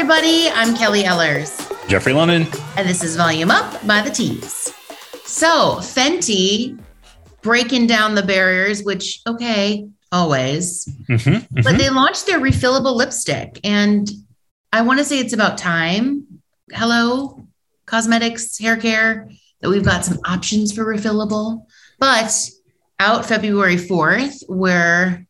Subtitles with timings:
[0.00, 0.48] everybody.
[0.48, 1.60] I'm Kelly Ellers.
[1.86, 2.46] Jeffrey Lennon.
[2.78, 4.72] And this is Volume Up by the Tease.
[5.26, 6.80] So, Fenty
[7.42, 10.86] breaking down the barriers, which, okay, always.
[10.86, 11.60] Mm-hmm, mm-hmm.
[11.62, 13.60] But they launched their refillable lipstick.
[13.62, 14.10] And
[14.72, 16.40] I want to say it's about time.
[16.72, 17.46] Hello,
[17.84, 19.28] cosmetics, hair care,
[19.60, 21.66] that we've got some options for refillable.
[21.98, 22.48] But
[22.98, 25.26] out February 4th, where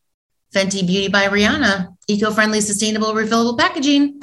[0.55, 4.21] Fenty Beauty by Rihanna, eco-friendly, sustainable, refillable packaging.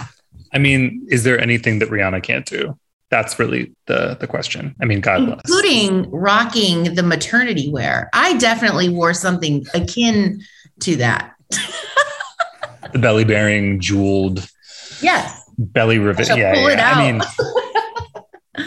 [0.54, 2.78] I mean, is there anything that Rihanna can't do?
[3.10, 4.76] That's really the the question.
[4.82, 5.42] I mean, God bless.
[5.46, 8.10] Including rocking the maternity wear.
[8.14, 10.42] I definitely wore something akin
[10.82, 11.34] to that.
[12.94, 14.50] the belly bearing, jeweled.
[15.02, 15.50] Yes.
[15.58, 16.28] Belly rivet.
[16.28, 16.74] Yeah, pull yeah.
[16.74, 16.98] It out.
[16.98, 17.22] I mean,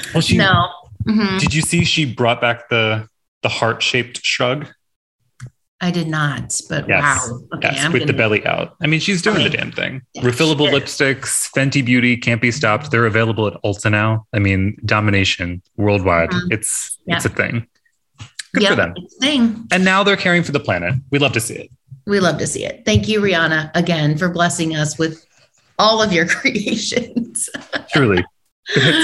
[0.14, 0.68] well, she, no.
[1.06, 1.38] Mm-hmm.
[1.38, 3.08] Did you see she brought back the
[3.42, 4.66] the heart shaped shrug?
[5.82, 7.02] I did not, but yes.
[7.02, 7.40] wow.
[7.54, 8.12] Okay, yes, I'm with gonna...
[8.12, 8.76] the belly out.
[8.82, 9.48] I mean, she's doing okay.
[9.48, 10.02] the damn thing.
[10.12, 12.90] Yeah, Refillable lipsticks, Fenty Beauty can't be stopped.
[12.90, 14.26] They're available at Ulta now.
[14.34, 16.30] I mean, domination worldwide.
[16.30, 16.52] Mm-hmm.
[16.52, 17.16] It's yep.
[17.16, 17.66] it's a thing.
[18.52, 18.94] Good yep, for them.
[19.20, 19.66] thing.
[19.72, 20.94] And now they're caring for the planet.
[21.10, 21.70] We love to see it.
[22.06, 22.82] We love to see it.
[22.84, 25.24] Thank you, Rihanna, again for blessing us with
[25.78, 27.48] all of your creations.
[27.92, 28.24] Truly.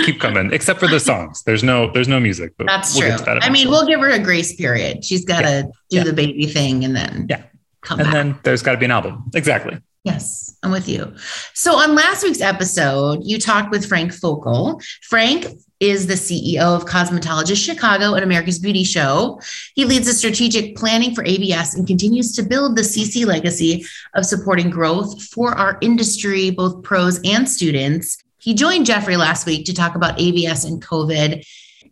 [0.05, 1.43] Keep coming, except for the songs.
[1.43, 2.53] There's no there's no music.
[2.57, 3.25] But That's we'll true.
[3.25, 5.05] That I mean, we'll give her a grace period.
[5.05, 5.63] She's got to yeah.
[5.91, 6.05] do yeah.
[6.05, 7.43] the baby thing and then yeah,
[7.83, 8.13] come and back.
[8.15, 9.31] then there's got to be an album.
[9.35, 9.79] Exactly.
[10.05, 11.13] Yes, I'm with you.
[11.53, 14.81] So on last week's episode, you talked with Frank Fokel.
[15.03, 15.47] Frank
[15.81, 19.41] is the CEO of Cosmetologist Chicago and America's Beauty Show.
[19.75, 24.25] He leads the strategic planning for ABS and continues to build the CC legacy of
[24.25, 28.17] supporting growth for our industry, both pros and students.
[28.39, 31.45] He joined Jeffrey last week to talk about ABS and COVID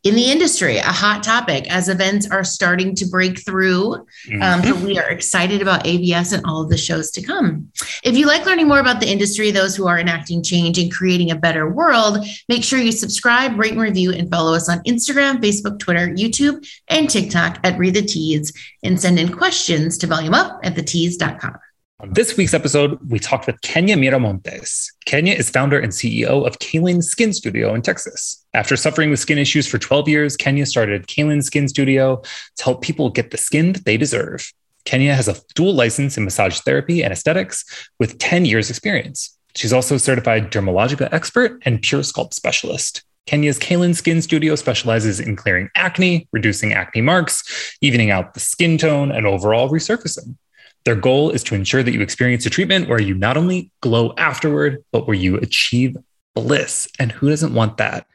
[0.04, 4.06] in the industry, a hot topic as events are starting to break through.
[4.28, 4.42] Mm-hmm.
[4.42, 7.72] Um, so we are excited about ABS and all of the shows to come.
[8.02, 11.30] If you like learning more about the industry, those who are enacting change and creating
[11.30, 15.42] a better world, make sure you subscribe, rate and review, and follow us on Instagram,
[15.42, 20.34] Facebook, Twitter, YouTube, and TikTok at Read the Tease and send in questions to volume
[20.34, 21.56] up at thetease.com.
[22.04, 24.92] On this week's episode, we talked with Kenya Miramontes.
[25.06, 28.44] Kenya is founder and CEO of Kaylin Skin Studio in Texas.
[28.52, 32.20] After suffering with skin issues for 12 years, Kenya started Kaylin Skin Studio
[32.56, 34.52] to help people get the skin that they deserve.
[34.84, 37.64] Kenya has a dual license in massage therapy and aesthetics
[37.98, 39.34] with 10 years experience.
[39.56, 43.02] She's also a certified dermalogica expert and pure sculpt specialist.
[43.26, 48.76] Kenya's Kaylin Skin Studio specializes in clearing acne, reducing acne marks, evening out the skin
[48.76, 50.36] tone, and overall resurfacing.
[50.84, 54.12] Their goal is to ensure that you experience a treatment where you not only glow
[54.18, 55.96] afterward, but where you achieve
[56.34, 56.88] bliss.
[56.98, 58.06] And who doesn't want that?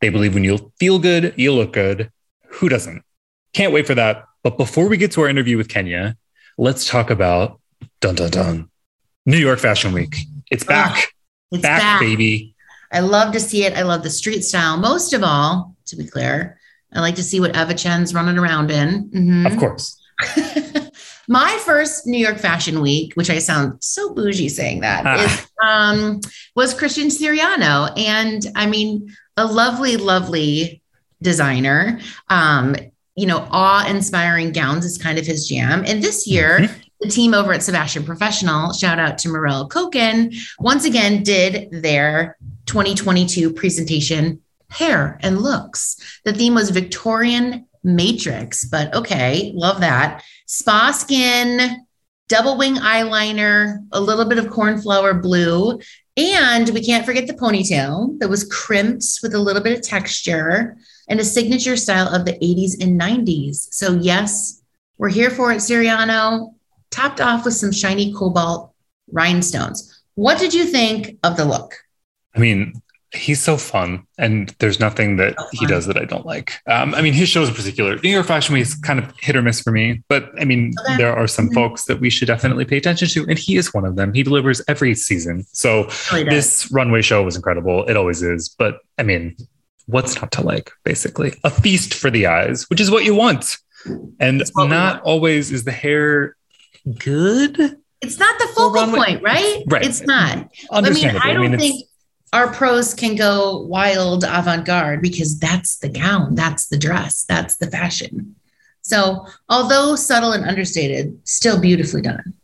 [0.00, 2.10] They believe when you feel good, you look good.
[2.48, 3.02] Who doesn't?
[3.54, 4.24] Can't wait for that.
[4.42, 6.16] But before we get to our interview with Kenya,
[6.58, 7.60] let's talk about
[8.00, 8.70] dun dun dun
[9.26, 10.16] New York Fashion Week.
[10.50, 10.96] It's back.
[10.96, 12.54] Oh, it's back, back, baby.
[12.92, 13.74] I love to see it.
[13.74, 14.76] I love the street style.
[14.76, 16.58] Most of all, to be clear,
[16.92, 19.10] I like to see what Eva Chen's running around in.
[19.10, 19.46] Mm-hmm.
[19.46, 20.00] Of course.
[21.30, 25.24] My first New York Fashion Week, which I sound so bougie saying that, ah.
[25.24, 26.20] is, um,
[26.56, 27.96] was Christian Siriano.
[27.96, 30.82] And I mean, a lovely, lovely
[31.22, 32.00] designer.
[32.30, 32.74] Um,
[33.14, 35.84] you know, awe inspiring gowns is kind of his jam.
[35.86, 36.80] And this year, mm-hmm.
[37.00, 42.38] the team over at Sebastian Professional, shout out to Morel Koken, once again did their
[42.66, 46.20] 2022 presentation hair and looks.
[46.24, 50.22] The theme was Victorian matrix, but okay, love that.
[50.46, 51.84] Spa skin,
[52.28, 55.80] double wing eyeliner, a little bit of cornflower blue,
[56.16, 60.76] and we can't forget the ponytail that was crimped with a little bit of texture
[61.08, 63.72] and a signature style of the 80s and 90s.
[63.72, 64.62] So, yes,
[64.98, 66.54] we're here for it, Siriano,
[66.90, 68.72] topped off with some shiny cobalt
[69.10, 70.02] rhinestones.
[70.14, 71.74] What did you think of the look?
[72.34, 72.74] I mean,
[73.12, 76.52] he's so fun and there's nothing that so he does that i don't like.
[76.66, 77.96] Um, i mean his shows in particular.
[77.98, 80.72] New york fashion week is kind of hit or miss for me but i mean
[80.84, 80.96] okay.
[80.96, 81.54] there are some mm-hmm.
[81.54, 84.14] folks that we should definitely pay attention to and he is one of them.
[84.14, 85.44] He delivers every season.
[85.52, 87.84] So oh, this runway show was incredible.
[87.86, 89.36] It always is but i mean
[89.86, 91.34] what's not to like basically?
[91.42, 93.56] A feast for the eyes which is what you want.
[94.20, 96.36] And not always is the hair
[96.98, 99.62] good it's not the focal point right?
[99.66, 99.84] Right.
[99.84, 100.48] It's not.
[100.70, 101.89] I mean i don't I mean, think
[102.32, 107.56] our pros can go wild avant garde because that's the gown, that's the dress, that's
[107.56, 108.36] the fashion.
[108.82, 112.34] So, although subtle and understated, still beautifully done.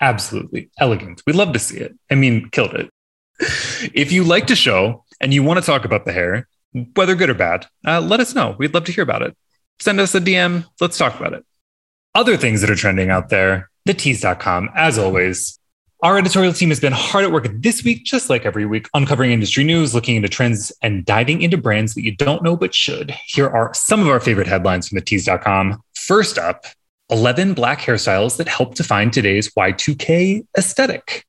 [0.00, 1.22] Absolutely elegant.
[1.26, 1.96] We love to see it.
[2.10, 2.90] I mean, killed it.
[3.94, 6.48] If you like the show and you want to talk about the hair,
[6.94, 8.56] whether good or bad, uh, let us know.
[8.58, 9.36] We'd love to hear about it.
[9.78, 10.66] Send us a DM.
[10.80, 11.44] Let's talk about it.
[12.14, 15.58] Other things that are trending out there, thetease.com, as always,
[16.02, 19.32] Our editorial team has been hard at work this week, just like every week, uncovering
[19.32, 23.16] industry news, looking into trends, and diving into brands that you don't know but should.
[23.24, 25.82] Here are some of our favorite headlines from the tease.com.
[25.94, 26.66] First up,
[27.08, 31.24] 11 black hairstyles that help define today's Y2K aesthetic.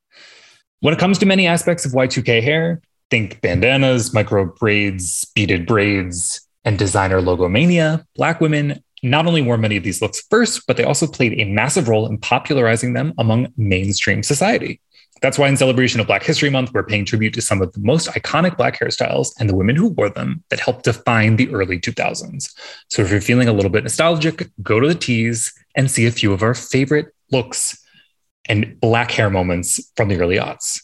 [0.81, 6.41] When it comes to many aspects of Y2K hair, think bandanas, micro braids, beaded braids,
[6.65, 10.83] and designer logomania, black women not only wore many of these looks first, but they
[10.83, 14.81] also played a massive role in popularizing them among mainstream society.
[15.21, 17.79] That's why, in celebration of Black History Month, we're paying tribute to some of the
[17.79, 21.79] most iconic Black hairstyles and the women who wore them that helped define the early
[21.79, 22.53] 2000s.
[22.89, 26.11] So, if you're feeling a little bit nostalgic, go to the tease and see a
[26.11, 27.83] few of our favorite looks
[28.47, 30.81] and Black hair moments from the early aughts.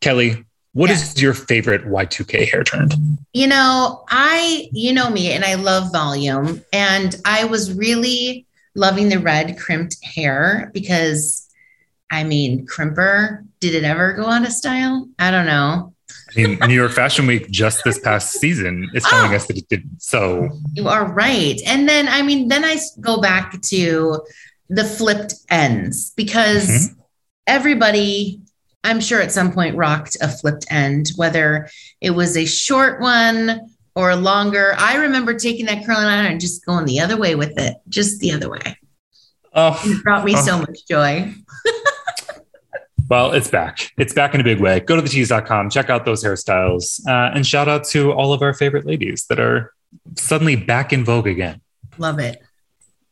[0.00, 1.16] Kelly, what yes.
[1.16, 2.94] is your favorite Y2K hair trend?
[3.32, 6.62] You know, I, you know me, and I love volume.
[6.72, 11.48] And I was really loving the red crimped hair because,
[12.10, 15.08] I mean, crimper, did it ever go out of style?
[15.18, 15.92] I don't know.
[16.36, 19.56] I mean, New York Fashion Week just this past season is telling oh, us that
[19.56, 20.48] it did so.
[20.74, 21.60] You are right.
[21.66, 24.20] And then, I mean, then I go back to
[24.68, 27.00] the flipped ends because mm-hmm.
[27.48, 28.40] everybody
[28.82, 31.68] I'm sure at some point rocked a flipped end, whether
[32.00, 34.74] it was a short one or longer.
[34.78, 38.20] I remember taking that curling iron and just going the other way with it, just
[38.20, 38.78] the other way.
[39.52, 40.40] Oh, it brought me oh.
[40.40, 41.32] so much joy.
[43.08, 43.90] well, it's back.
[43.98, 44.80] It's back in a big way.
[44.80, 48.54] Go to thetease.com, check out those hairstyles, uh, and shout out to all of our
[48.54, 49.74] favorite ladies that are
[50.16, 51.60] suddenly back in vogue again.
[51.98, 52.40] Love it.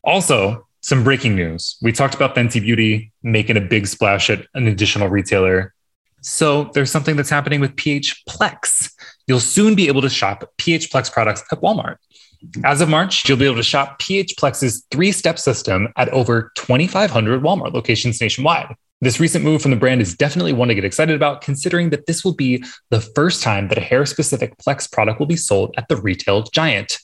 [0.04, 1.76] Also, some breaking news.
[1.82, 5.74] We talked about Fenty Beauty making a big splash at an additional retailer.
[6.20, 8.92] So there's something that's happening with PH Plex.
[9.26, 11.96] You'll soon be able to shop PH Plex products at Walmart.
[12.64, 16.52] As of March, you'll be able to shop PH Plex's three step system at over
[16.54, 18.74] 2,500 Walmart locations nationwide.
[19.00, 22.06] This recent move from the brand is definitely one to get excited about, considering that
[22.06, 25.72] this will be the first time that a hair specific Plex product will be sold
[25.76, 26.98] at the retail giant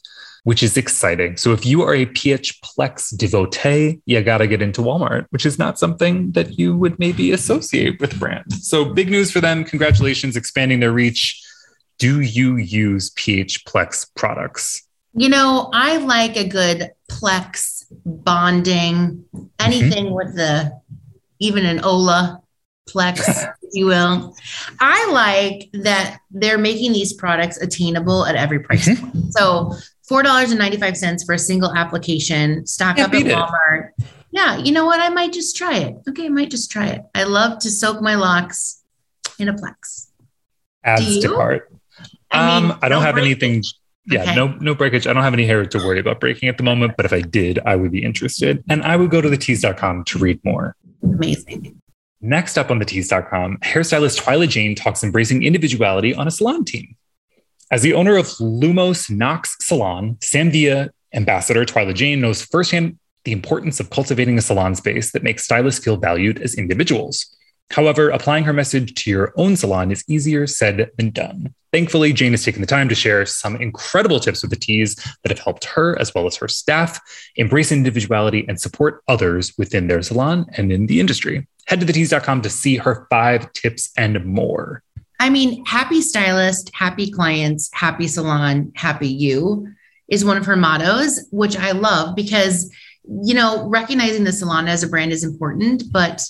[0.44, 1.36] which is exciting.
[1.36, 5.46] So if you are a PH Plex devotee, you got to get into Walmart, which
[5.46, 8.52] is not something that you would maybe associate with brand.
[8.52, 9.64] So big news for them.
[9.64, 11.42] Congratulations, expanding their reach.
[11.98, 14.86] Do you use PH Plex products?
[15.14, 19.24] You know, I like a good Plex bonding,
[19.58, 20.14] anything mm-hmm.
[20.14, 20.78] with the,
[21.38, 22.42] even an Ola
[22.86, 23.20] Plex,
[23.62, 24.36] if you will.
[24.78, 29.10] I like that they're making these products attainable at every price mm-hmm.
[29.10, 29.32] point.
[29.32, 29.72] So
[30.10, 33.90] $4.95 for a single application, stock up at Walmart.
[33.98, 34.04] It.
[34.30, 35.00] Yeah, you know what?
[35.00, 35.96] I might just try it.
[36.08, 37.02] Okay, I might just try it.
[37.14, 38.82] I love to soak my locks
[39.38, 40.08] in a Plex.
[40.82, 41.72] Adds to cart.
[42.30, 43.62] I, mean, um, I don't have anything.
[44.06, 44.34] Yeah, okay.
[44.34, 45.06] no, no breakage.
[45.06, 47.22] I don't have any hair to worry about breaking at the moment, but if I
[47.22, 48.62] did, I would be interested.
[48.68, 50.76] And I would go to the tease.com to read more.
[51.02, 51.80] Amazing.
[52.20, 56.96] Next up on the tease.com, hairstylist Twyla Jane talks embracing individuality on a salon team.
[57.70, 63.32] As the owner of Lumos Knox Salon, Sam Villa ambassador Twyla Jane knows firsthand the
[63.32, 67.34] importance of cultivating a salon space that makes stylists feel valued as individuals.
[67.70, 71.54] However, applying her message to your own salon is easier said than done.
[71.72, 75.30] Thankfully, Jane has taken the time to share some incredible tips with the tease that
[75.30, 77.00] have helped her, as well as her staff,
[77.36, 81.48] embrace individuality and support others within their salon and in the industry.
[81.66, 84.82] Head to thetease.com to see her five tips and more.
[85.24, 89.66] I mean, happy stylist, happy clients, happy salon, happy you
[90.06, 92.70] is one of her mottos, which I love because,
[93.08, 96.22] you know, recognizing the salon as a brand is important, but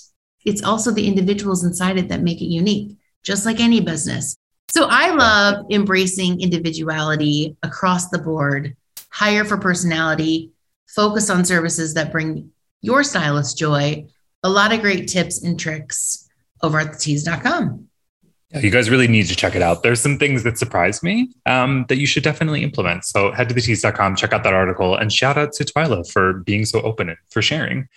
[0.45, 4.37] it's also the individuals inside it that make it unique, just like any business.
[4.69, 8.77] So I love embracing individuality across the board,
[9.09, 10.51] hire for personality,
[10.87, 14.07] focus on services that bring your stylist joy.
[14.43, 16.29] A lot of great tips and tricks
[16.61, 17.84] over at thetease.com.
[18.61, 19.83] You guys really need to check it out.
[19.83, 23.03] There's some things that surprised me um, that you should definitely implement.
[23.05, 26.65] So head to thetease.com, check out that article, and shout out to Twyla for being
[26.65, 27.89] so open and for sharing,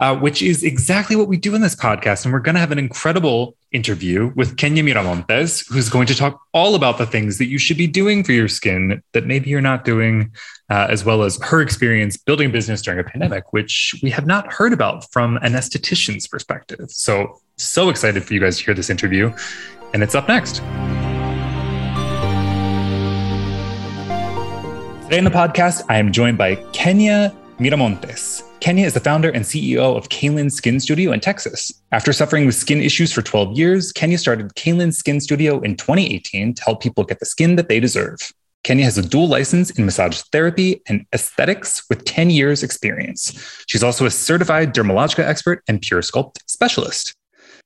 [0.00, 2.24] uh, which is exactly what we do in this podcast.
[2.24, 6.40] And we're going to have an incredible interview with Kenya Miramontes, who's going to talk
[6.52, 9.62] all about the things that you should be doing for your skin that maybe you're
[9.62, 10.30] not doing,
[10.68, 14.26] uh, as well as her experience building a business during a pandemic, which we have
[14.26, 16.90] not heard about from an esthetician's perspective.
[16.90, 19.32] So, so excited for you guys to hear this interview
[19.92, 20.56] and it's up next.
[25.04, 28.42] Today in the podcast, I am joined by Kenya Miramontes.
[28.60, 31.82] Kenya is the founder and CEO of Kaylin Skin Studio in Texas.
[31.90, 36.54] After suffering with skin issues for 12 years, Kenya started Kaylin Skin Studio in 2018
[36.54, 38.32] to help people get the skin that they deserve.
[38.64, 43.64] Kenya has a dual license in massage therapy and aesthetics with 10 years experience.
[43.66, 47.12] She's also a certified dermalogica expert and pure sculpt specialist.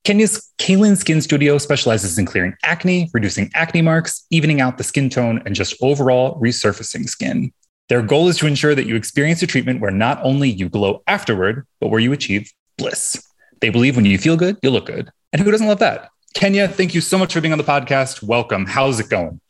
[0.06, 5.10] Kenya's Kaylin Skin Studio specializes in clearing acne, reducing acne marks, evening out the skin
[5.10, 7.52] tone, and just overall resurfacing skin.
[7.88, 11.02] Their goal is to ensure that you experience a treatment where not only you glow
[11.08, 13.20] afterward, but where you achieve bliss.
[13.60, 15.10] They believe when you feel good, you'll look good.
[15.32, 16.10] And who doesn't love that?
[16.34, 18.22] Kenya, thank you so much for being on the podcast.
[18.22, 18.64] Welcome.
[18.64, 19.40] How's it going?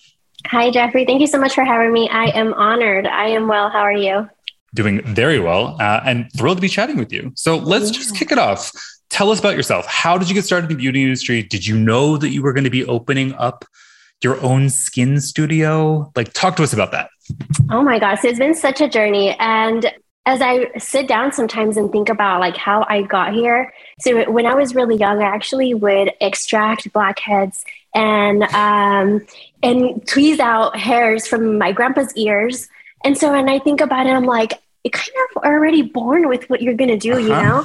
[0.47, 1.05] Hi, Jeffrey.
[1.05, 2.09] Thank you so much for having me.
[2.09, 3.07] I am honored.
[3.07, 3.69] I am well.
[3.69, 4.31] How are you?
[4.75, 7.33] Doing very well uh, and thrilled to be chatting with you.
[7.37, 7.99] So let's yeah.
[7.99, 8.73] just kick it off.
[9.17, 9.87] Tell us about yourself.
[9.87, 11.43] How did you get started in the beauty industry?
[11.43, 13.65] Did you know that you were going to be opening up
[14.23, 16.13] your own skin studio?
[16.15, 17.09] Like, talk to us about that.
[17.71, 19.35] Oh my gosh, it's been such a journey.
[19.39, 19.91] And
[20.27, 23.73] as I sit down sometimes and think about like how I got here.
[24.01, 29.27] So when I was really young, I actually would extract blackheads and um,
[29.63, 32.69] and tweeze out hairs from my grandpa's ears.
[33.03, 36.49] And so when I think about it, I'm like, you're kind of already born with
[36.49, 37.21] what you're going to do, uh-huh.
[37.21, 37.65] you know?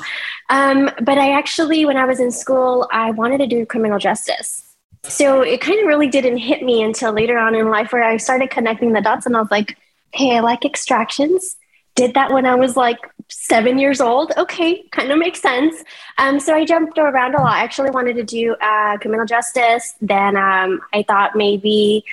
[0.49, 4.63] Um, but I actually, when I was in school, I wanted to do criminal justice.
[5.03, 8.17] So it kind of really didn't hit me until later on in life where I
[8.17, 9.77] started connecting the dots and I was like,
[10.13, 11.55] hey, I like extractions.
[11.95, 12.99] Did that when I was like
[13.31, 14.31] seven years old.
[14.37, 15.83] Okay, kind of makes sense.
[16.17, 17.53] Um, so I jumped around a lot.
[17.53, 19.95] I actually wanted to do uh, criminal justice.
[20.01, 22.03] Then um, I thought maybe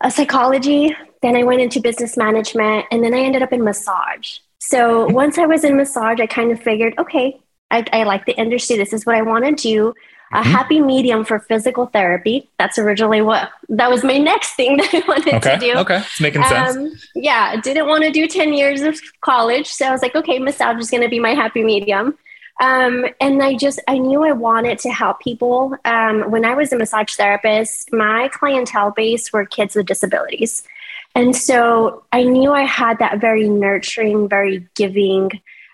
[0.00, 0.94] a psychology.
[1.22, 4.38] Then I went into business management, and then I ended up in massage.
[4.58, 8.36] So once I was in massage, I kind of figured, okay, I, I like the
[8.36, 8.76] industry.
[8.76, 9.94] This is what I want to do.
[10.32, 10.50] A mm-hmm.
[10.50, 12.50] happy medium for physical therapy.
[12.58, 15.54] That's originally what that was my next thing that I wanted okay.
[15.54, 15.78] to do.
[15.78, 16.76] Okay, it's making sense.
[16.76, 19.68] Um, yeah, didn't want to do 10 years of college.
[19.68, 22.18] So I was like, okay, massage is going to be my happy medium.
[22.60, 25.76] Um, and I just, I knew I wanted to help people.
[25.84, 30.62] Um, when I was a massage therapist, my clientele base were kids with disabilities.
[31.14, 35.30] And so I knew I had that very nurturing, very giving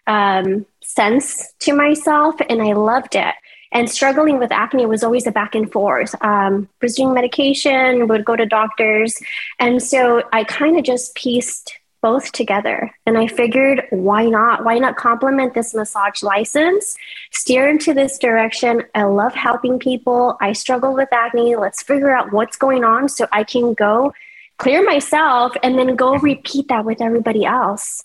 [0.06, 3.34] um, sense to myself, and I loved it.
[3.72, 6.14] And struggling with acne was always a back and forth.
[6.22, 9.18] Um, was doing medication, would go to doctors.
[9.58, 12.90] And so I kind of just pieced both together.
[13.06, 14.64] And I figured, why not?
[14.64, 16.97] Why not complement this massage license,
[17.30, 18.82] steer into this direction?
[18.94, 20.37] I love helping people.
[20.40, 21.56] I struggle with acne.
[21.56, 24.12] Let's figure out what's going on so I can go
[24.59, 28.04] clear myself and then go repeat that with everybody else.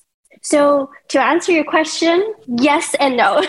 [0.50, 3.44] So, to answer your question, yes and no.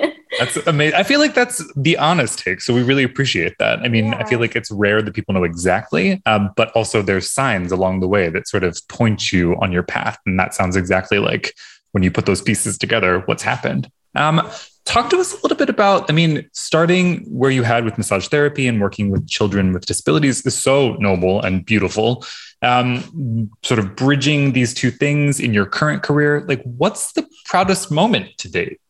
[0.38, 0.94] that's amazing.
[0.94, 2.60] I feel like that's the honest take.
[2.60, 3.78] So, we really appreciate that.
[3.78, 4.18] I mean, yeah.
[4.18, 8.00] I feel like it's rare that people know exactly, um, but also there's signs along
[8.00, 10.18] the way that sort of point you on your path.
[10.26, 11.54] And that sounds exactly like
[11.92, 13.90] when you put those pieces together, what's happened.
[14.14, 14.46] Um,
[14.84, 18.28] talk to us a little bit about, I mean, starting where you had with massage
[18.28, 22.24] therapy and working with children with disabilities is so noble and beautiful
[22.62, 27.90] um, sort of bridging these two things in your current career like what's the proudest
[27.90, 28.80] moment to date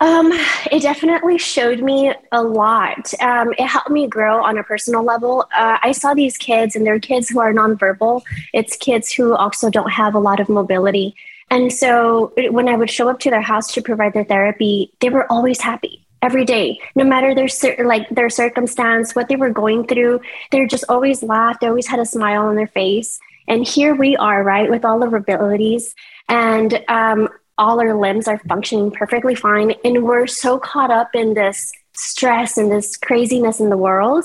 [0.00, 0.32] um,
[0.72, 3.12] it definitely showed me a lot.
[3.20, 5.46] Um, it helped me grow on a personal level.
[5.54, 8.22] Uh, I saw these kids, and they're kids who are nonverbal.
[8.52, 11.14] It's kids who also don't have a lot of mobility.
[11.52, 15.10] And so when I would show up to their house to provide their therapy, they
[15.10, 16.80] were always happy every day.
[16.94, 21.60] No matter their like their circumstance what they were going through they're just always laughed
[21.60, 23.20] they always had a smile on their face.
[23.48, 25.94] And here we are right with all of our abilities.
[26.28, 27.28] And um,
[27.58, 29.74] all our limbs are functioning perfectly fine.
[29.84, 34.24] And we're so caught up in this stress and this craziness in the world.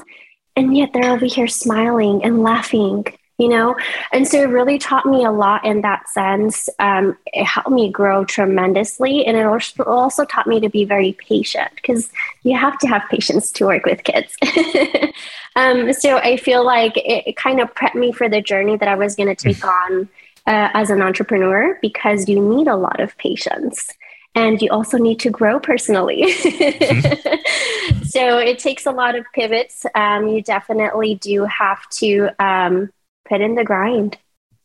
[0.56, 3.06] And yet they're over here smiling and laughing
[3.38, 3.76] you know
[4.12, 7.92] and so it really taught me a lot in that sense um, it helped me
[7.92, 9.46] grow tremendously and it
[9.88, 12.10] also taught me to be very patient because
[12.44, 14.36] you have to have patience to work with kids
[15.56, 18.90] um, so i feel like it, it, kind of prepped me for the journey that
[18.90, 20.10] i was going to take on
[20.48, 23.90] uh, as an entrepreneur because you need a lot of patience
[24.34, 26.22] and you also need to grow personally.
[26.28, 28.04] mm-hmm.
[28.04, 29.84] so it takes a lot of pivots.
[29.96, 32.92] Um, you definitely do have to um,
[33.28, 34.18] put in the grind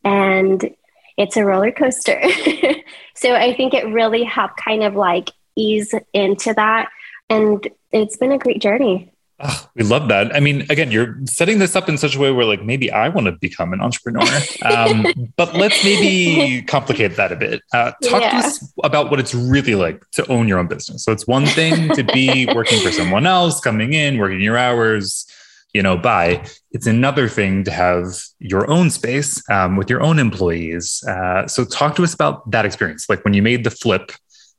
[0.05, 0.75] and
[1.17, 2.21] it's a roller coaster.
[3.15, 6.89] so I think it really helped kind of like ease into that.
[7.29, 9.13] And it's been a great journey.
[9.45, 10.35] Oh, we love that.
[10.37, 13.09] I mean, again, you're setting this up in such a way where, like, maybe I
[13.09, 14.23] want to become an entrepreneur.
[14.63, 15.05] Um,
[15.37, 17.63] but let's maybe complicate that a bit.
[17.75, 18.31] Uh, talk yeah.
[18.31, 21.05] to us about what it's really like to own your own business.
[21.05, 25.27] So it's one thing to be working for someone else, coming in, working your hours,
[25.73, 28.05] you know, by It's another thing to have
[28.39, 31.03] your own space um, with your own employees.
[31.07, 33.09] Uh, so, talk to us about that experience.
[33.09, 34.13] Like when you made the flip,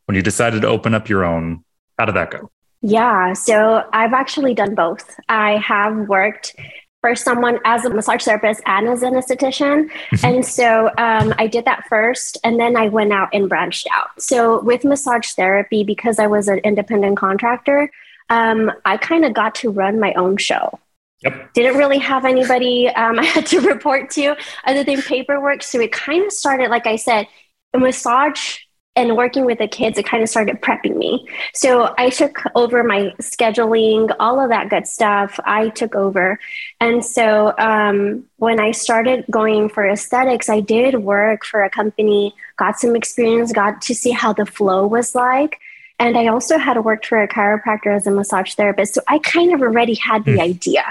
[0.06, 1.64] when you decided to open up your own,
[1.98, 2.50] how did that go?
[2.82, 5.18] Yeah, so I've actually done both.
[5.30, 6.56] I have worked
[7.00, 9.90] for someone as a massage therapist and as an esthetician.
[9.90, 10.26] Mm-hmm.
[10.26, 14.10] and so um, I did that first, and then I went out and branched out.
[14.22, 17.92] So with massage therapy, because I was an independent contractor,
[18.30, 20.80] um, I kind of got to run my own show.
[21.24, 21.54] Yep.
[21.54, 25.64] Didn't really have anybody um, I had to report to other than paperwork.
[25.64, 27.28] So it kind of started, like I said,
[27.74, 28.60] a massage
[28.96, 31.28] and working with the kids, it kind of started prepping me.
[31.54, 35.40] So I took over my scheduling, all of that good stuff.
[35.46, 36.40] I took over.
[36.80, 42.36] And so um, when I started going for aesthetics, I did work for a company,
[42.58, 45.60] got some experience, got to see how the flow was like.
[45.98, 48.96] And I also had worked for a chiropractor as a massage therapist.
[48.96, 50.42] So I kind of already had the mm.
[50.42, 50.84] idea.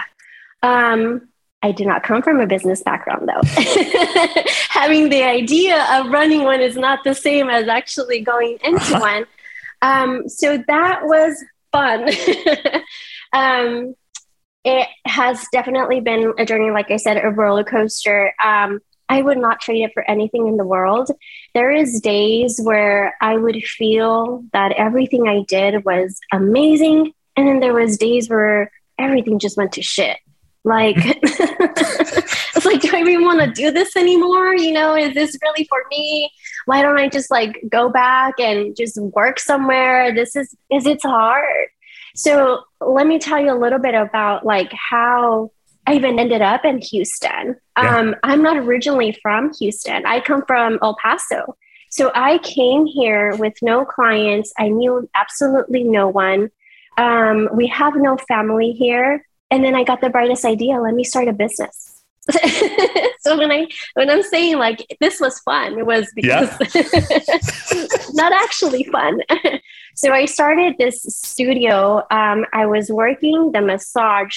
[0.62, 1.28] Um,
[1.62, 3.40] I did not come from a business background though.
[4.68, 9.00] Having the idea of running one is not the same as actually going into uh-huh.
[9.00, 9.26] one.
[9.80, 12.08] Um, so that was fun.
[13.32, 13.94] um,
[14.64, 18.32] it has definitely been a journey, like I said, a roller coaster.
[18.42, 21.10] Um, I would not trade it for anything in the world.
[21.54, 27.60] There is days where I would feel that everything I did was amazing, and then
[27.60, 30.18] there was days where everything just went to shit.
[30.64, 34.54] Like, it's like, do I even want to do this anymore?
[34.54, 36.30] You know, is this really for me?
[36.66, 40.14] Why don't I just like go back and just work somewhere?
[40.14, 41.68] This is, is it's hard.
[42.14, 45.50] So let me tell you a little bit about like how
[45.86, 47.56] I even ended up in Houston.
[47.76, 47.98] Yeah.
[47.98, 50.06] Um, I'm not originally from Houston.
[50.06, 51.56] I come from El Paso.
[51.90, 54.52] So I came here with no clients.
[54.58, 56.50] I knew absolutely no one.
[56.96, 60.80] Um, we have no family here and then I got the brightest idea.
[60.80, 62.02] Let me start a business.
[63.20, 66.50] so when I when I'm saying like this was fun, it was because
[66.84, 67.86] yeah.
[68.12, 69.20] not actually fun.
[69.94, 72.02] so I started this studio.
[72.10, 74.36] Um, I was working the massage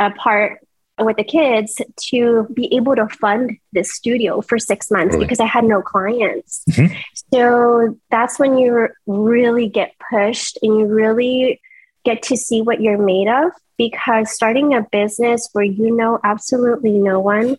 [0.00, 0.60] uh, part
[0.98, 5.26] with the kids to be able to fund this studio for six months really?
[5.26, 6.62] because I had no clients.
[6.70, 6.94] Mm-hmm.
[7.34, 11.60] So that's when you really get pushed and you really
[12.04, 16.92] get to see what you're made of because starting a business where you know absolutely
[16.92, 17.56] no one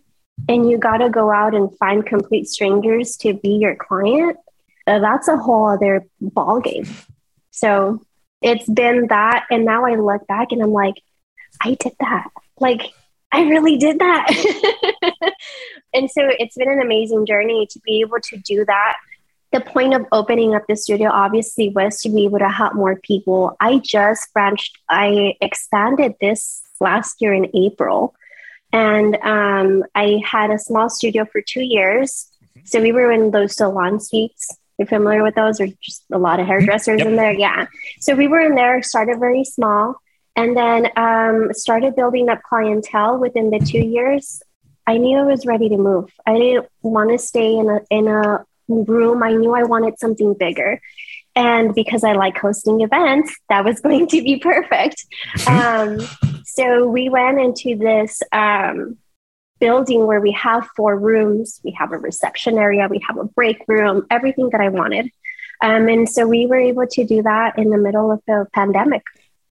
[0.48, 4.36] and you got to go out and find complete strangers to be your client,
[4.86, 6.86] uh, that's a whole other ball game.
[7.50, 8.02] So
[8.42, 9.46] it's been that.
[9.50, 10.94] And now I look back and I'm like,
[11.62, 12.28] I did that.
[12.58, 12.82] Like,
[13.32, 14.26] I really did that.
[15.94, 18.96] and so it's been an amazing journey to be able to do that
[19.52, 22.96] the point of opening up the studio obviously was to be able to help more
[22.96, 23.56] people.
[23.60, 28.14] I just branched, I expanded this last year in April.
[28.72, 32.28] And um, I had a small studio for two years.
[32.56, 32.66] Mm-hmm.
[32.66, 34.56] So we were in those salon suites.
[34.78, 37.08] You're familiar with those, or just a lot of hairdressers yep.
[37.08, 37.32] in there?
[37.32, 37.66] Yeah.
[37.98, 39.96] So we were in there, started very small,
[40.36, 44.42] and then um, started building up clientele within the two years.
[44.86, 46.10] I knew I was ready to move.
[46.24, 50.34] I didn't want to stay in a in a room, I knew I wanted something
[50.34, 50.80] bigger.
[51.36, 55.04] And because I like hosting events, that was going to be perfect.
[55.36, 56.02] Mm-hmm.
[56.02, 58.98] Um, so we went into this um,
[59.60, 61.60] building where we have four rooms.
[61.62, 65.10] We have a reception area, we have a break room, everything that I wanted.
[65.62, 69.02] Um, and so we were able to do that in the middle of the pandemic.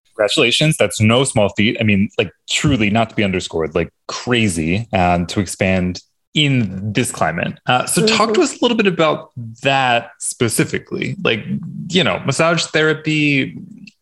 [0.07, 0.75] Congratulations.
[0.75, 1.77] That's no small feat.
[1.79, 6.01] I mean, like truly not to be underscored, like crazy um, to expand
[6.45, 7.59] in this climate.
[7.65, 8.15] Uh, so, mm-hmm.
[8.15, 11.15] talk to us a little bit about that specifically.
[11.23, 11.45] Like,
[11.89, 13.57] you know, massage therapy,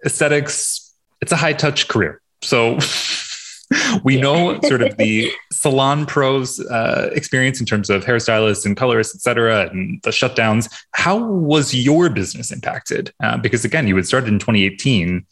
[0.06, 2.22] aesthetics, it's a high touch career.
[2.42, 2.78] So,
[4.04, 9.16] we know sort of the salon pros uh, experience in terms of hairstylists and colorists,
[9.16, 10.72] et cetera, and the shutdowns.
[10.92, 13.12] How was your business impacted?
[13.22, 15.26] Uh, because again, you had started in 2018.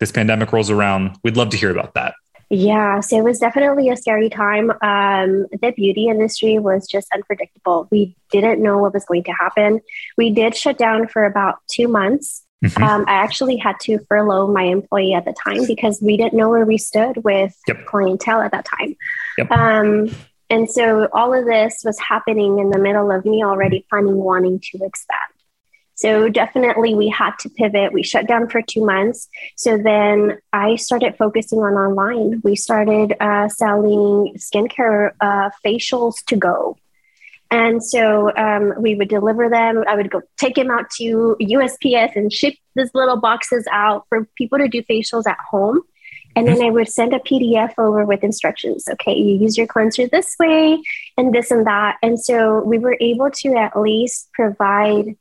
[0.00, 1.16] This pandemic rolls around.
[1.22, 2.14] We'd love to hear about that.
[2.50, 4.70] Yeah, so it was definitely a scary time.
[4.82, 7.88] Um, the beauty industry was just unpredictable.
[7.90, 9.80] We didn't know what was going to happen.
[10.16, 12.44] We did shut down for about two months.
[12.64, 12.82] Mm-hmm.
[12.82, 16.48] Um, I actually had to furlough my employee at the time because we didn't know
[16.48, 17.84] where we stood with yep.
[17.86, 18.96] clientele at that time.
[19.36, 19.50] Yep.
[19.50, 20.08] Um,
[20.50, 24.60] and so all of this was happening in the middle of me already planning wanting
[24.60, 25.33] to expand.
[25.96, 27.92] So definitely we had to pivot.
[27.92, 29.28] We shut down for two months.
[29.56, 32.40] So then I started focusing on online.
[32.42, 36.76] We started uh, selling skincare uh, facials to go.
[37.50, 39.84] And so um, we would deliver them.
[39.86, 44.26] I would go take them out to USPS and ship these little boxes out for
[44.36, 45.82] people to do facials at home.
[46.36, 48.88] And then I would send a PDF over with instructions.
[48.88, 50.82] Okay, you use your cleanser this way
[51.16, 51.98] and this and that.
[52.02, 55.16] And so we were able to at least provide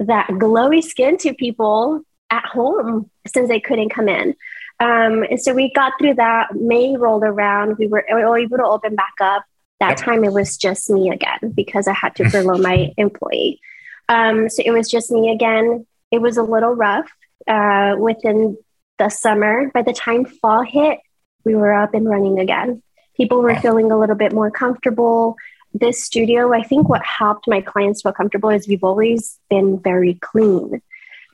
[0.00, 4.34] that glowy skin to people at home since they couldn't come in.
[4.80, 6.54] Um, and so we got through that.
[6.54, 7.76] May rolled around.
[7.78, 9.44] We were able to open back up.
[9.78, 9.98] That yep.
[9.98, 13.60] time it was just me again because I had to furlough my employee.
[14.08, 15.86] Um, so it was just me again.
[16.10, 17.10] It was a little rough.
[17.46, 18.56] Uh, within
[19.00, 19.70] the summer.
[19.72, 21.00] By the time fall hit,
[21.44, 22.82] we were up and running again.
[23.16, 25.36] People were feeling a little bit more comfortable.
[25.72, 30.14] This studio, I think what helped my clients feel comfortable is we've always been very
[30.14, 30.82] clean.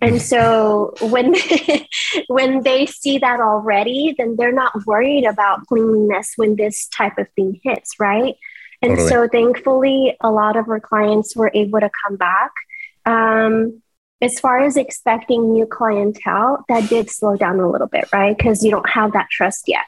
[0.03, 1.35] And so when
[2.29, 7.29] when they see that already, then they're not worried about cleanliness when this type of
[7.35, 8.35] thing hits, right?
[8.83, 9.09] And totally.
[9.09, 12.53] so thankfully, a lot of our clients were able to come back.
[13.07, 13.83] Um,
[14.23, 18.37] as far as expecting new clientele, that did slow down a little bit, right?
[18.37, 19.85] Because you don't have that trust yet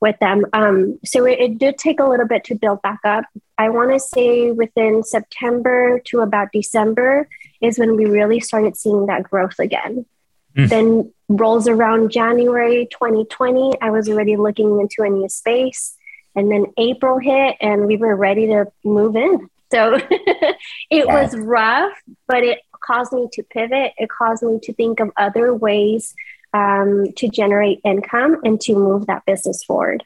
[0.00, 0.44] with them.
[0.52, 3.24] Um, so it, it, did take a little bit to build back up.
[3.58, 7.28] I want to say within September to about December
[7.60, 10.06] is when we really started seeing that growth again.
[10.56, 10.68] Mm.
[10.68, 15.96] Then rolls around January 2020, I was already looking into a new space.
[16.34, 19.48] And then April hit and we were ready to move in.
[19.70, 19.98] So
[20.90, 21.92] it was rough,
[22.26, 23.92] but it caused me to pivot.
[23.96, 26.14] It caused me to think of other ways
[26.52, 30.04] um, to generate income and to move that business forward.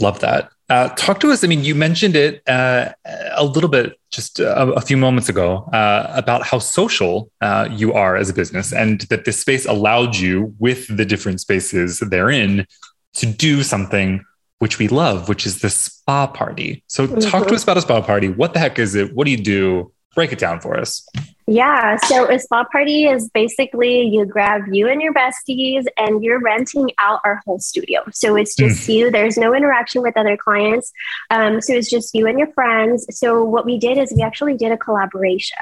[0.00, 0.50] Love that.
[0.70, 1.42] Uh, talk to us.
[1.44, 2.92] I mean, you mentioned it uh,
[3.32, 7.92] a little bit just a, a few moments ago uh, about how social uh, you
[7.92, 12.66] are as a business, and that this space allowed you, with the different spaces therein,
[13.14, 14.24] to do something
[14.60, 16.84] which we love, which is the spa party.
[16.86, 17.18] So, mm-hmm.
[17.18, 17.54] talk to mm-hmm.
[17.56, 18.28] us about a spa party.
[18.28, 19.12] What the heck is it?
[19.14, 19.92] What do you do?
[20.14, 21.06] Break it down for us.
[21.50, 21.96] Yeah.
[21.96, 26.92] So a spa party is basically you grab you and your besties and you're renting
[26.98, 28.04] out our whole studio.
[28.12, 28.94] So it's just mm.
[28.94, 29.10] you.
[29.10, 30.92] There's no interaction with other clients.
[31.28, 33.04] Um, so it's just you and your friends.
[33.18, 35.58] So what we did is we actually did a collaboration.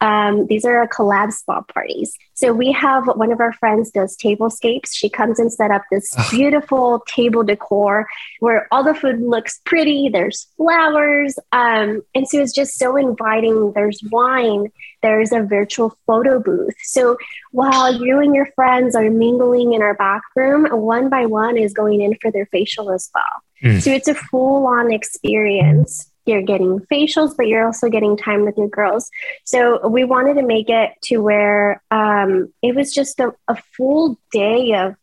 [0.00, 2.16] Um, these are a collab spa parties.
[2.32, 4.94] So we have one of our friends does tablescapes.
[4.94, 8.08] She comes and set up this beautiful table decor
[8.40, 10.08] where all the food looks pretty.
[10.08, 11.38] There's flowers.
[11.52, 13.72] Um, and so it's just so inviting.
[13.74, 14.72] There's wine.
[15.02, 16.74] There's a virtual photo booth.
[16.82, 17.16] So
[17.52, 21.72] while you and your friends are mingling in our back room, one by one is
[21.72, 23.72] going in for their facial as well.
[23.72, 23.82] Mm.
[23.82, 26.10] So it's a full on experience.
[26.26, 29.10] You're getting facials, but you're also getting time with your girls.
[29.44, 34.18] So we wanted to make it to where um, it was just a, a full
[34.30, 34.94] day of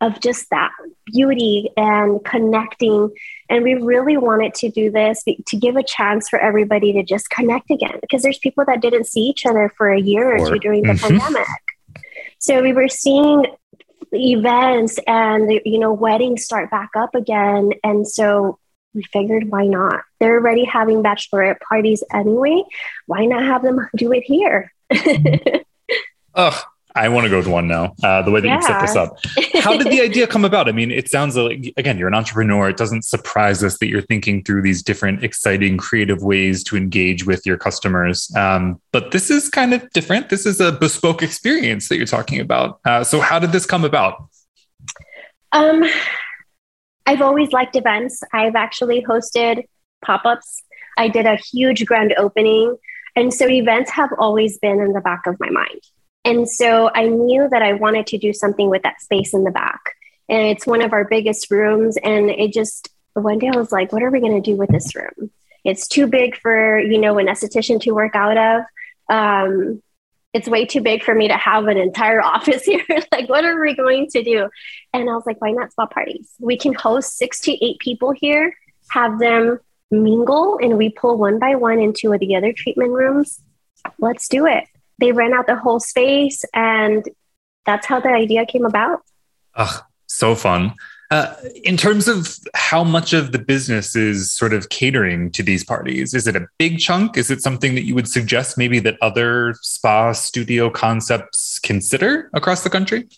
[0.00, 0.70] of just that
[1.06, 3.10] beauty and connecting.
[3.48, 7.30] And we really wanted to do this to give a chance for everybody to just
[7.30, 10.48] connect again because there's people that didn't see each other for a year or, or
[10.50, 11.18] two during the mm-hmm.
[11.18, 11.46] pandemic.
[12.38, 13.46] So we were seeing
[14.12, 18.58] events and you know weddings start back up again and so
[18.94, 22.62] we figured why not they're already having bachelorette parties anyway
[23.06, 24.72] why not have them do it here
[26.34, 26.62] oh
[26.96, 27.94] I want to go to one now.
[28.02, 28.56] Uh, the way that yeah.
[28.56, 29.18] you set this up.
[29.62, 30.68] How did the idea come about?
[30.68, 32.70] I mean, it sounds like again, you're an entrepreneur.
[32.70, 37.26] It doesn't surprise us that you're thinking through these different, exciting, creative ways to engage
[37.26, 38.34] with your customers.
[38.34, 40.30] Um, but this is kind of different.
[40.30, 42.80] This is a bespoke experience that you're talking about.
[42.84, 44.28] Uh, so, how did this come about?
[45.52, 45.84] Um,
[47.06, 48.22] I've always liked events.
[48.32, 49.64] I've actually hosted
[50.04, 50.62] pop-ups.
[50.96, 52.76] I did a huge grand opening,
[53.14, 55.80] and so events have always been in the back of my mind.
[56.26, 59.52] And so I knew that I wanted to do something with that space in the
[59.52, 59.94] back.
[60.28, 61.96] And it's one of our biggest rooms.
[61.98, 64.68] And it just, one day I was like, what are we going to do with
[64.70, 65.30] this room?
[65.64, 68.62] It's too big for, you know, an esthetician to work out of.
[69.08, 69.80] Um,
[70.32, 72.84] it's way too big for me to have an entire office here.
[73.12, 74.48] like, what are we going to do?
[74.92, 76.28] And I was like, why not spa parties?
[76.40, 78.52] We can host six to eight people here,
[78.90, 79.60] have them
[79.92, 83.40] mingle, and we pull one by one into the other treatment rooms.
[84.00, 84.64] Let's do it
[84.98, 87.08] they rent out the whole space and
[87.64, 89.02] that's how the idea came about.
[89.54, 90.74] Ugh, so fun.
[91.10, 95.62] Uh, in terms of how much of the business is sort of catering to these
[95.62, 97.16] parties, is it a big chunk?
[97.16, 102.64] Is it something that you would suggest maybe that other spa studio concepts consider across
[102.64, 103.08] the country?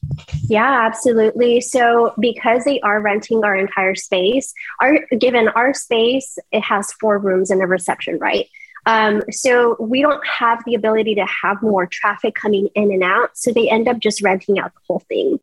[0.49, 1.63] Yeah, absolutely.
[1.63, 7.19] So because they are renting our entire space, our given our space, it has four
[7.19, 8.47] rooms and a reception, right?
[8.89, 13.37] Um, so we don't have the ability to have more traffic coming in and out.
[13.37, 15.39] So they end up just renting out the whole thing.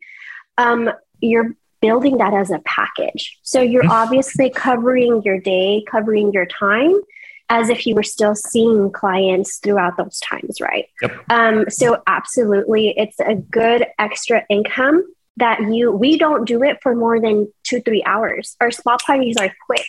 [0.58, 3.38] Um, you're building that as a package.
[3.42, 3.92] So you're mm-hmm.
[3.92, 7.00] obviously covering your day, covering your time
[7.48, 10.86] as if you were still seeing clients throughout those times, right?
[11.00, 11.24] Yep.
[11.30, 15.06] Um, so absolutely, it's a good extra income
[15.36, 15.92] that you.
[15.92, 18.56] We don't do it for more than two three hours.
[18.60, 19.86] Our spa parties are quick.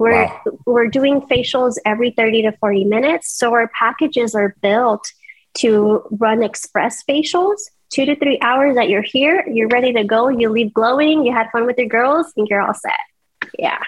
[0.00, 0.42] We're wow.
[0.64, 3.36] we're doing facials every 30 to 40 minutes.
[3.36, 5.12] So our packages are built
[5.58, 7.58] to run express facials,
[7.90, 11.34] two to three hours that you're here, you're ready to go, you leave glowing, you
[11.34, 13.50] had fun with your girls, and you're all set.
[13.58, 13.78] Yeah.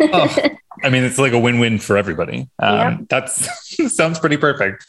[0.00, 0.34] oh,
[0.82, 2.48] I mean, it's like a win-win for everybody.
[2.58, 3.00] Um, yep.
[3.10, 4.86] That's sounds pretty perfect.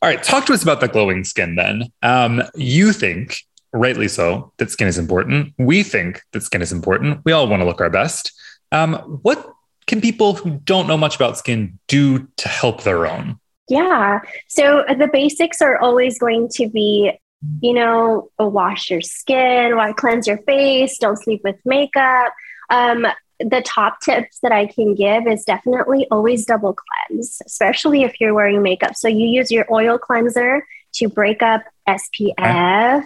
[0.00, 1.92] All right, talk to us about the glowing skin then.
[2.02, 3.36] Um, you think
[3.74, 5.52] rightly so, that skin is important.
[5.58, 7.20] We think that skin is important.
[7.26, 8.32] We all want to look our best.
[8.72, 9.54] Um, what
[9.86, 13.38] can people who don't know much about skin do to help their own?
[13.68, 14.20] Yeah.
[14.48, 17.12] So the basics are always going to be,
[17.60, 22.32] you know, wash your skin, cleanse your face, don't sleep with makeup.
[22.70, 23.06] Um,
[23.40, 28.34] the top tips that I can give is definitely always double cleanse, especially if you're
[28.34, 28.94] wearing makeup.
[28.94, 30.64] So you use your oil cleanser
[30.94, 32.34] to break up SPF.